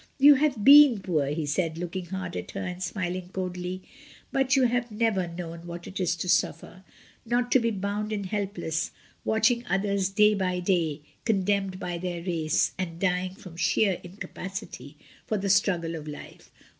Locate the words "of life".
15.93-16.51